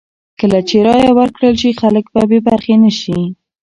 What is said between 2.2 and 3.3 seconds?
بې برخې نه شي.